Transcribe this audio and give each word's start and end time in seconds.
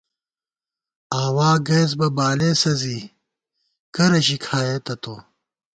آوا 1.23 1.49
گَئیس 1.67 1.91
بہ 1.99 2.07
بالېسہ 2.17 2.71
زی، 2.81 2.99
کرہ 3.95 4.19
ژی 4.25 4.37
کھائېتہ 4.45 4.95
تو 5.03 5.15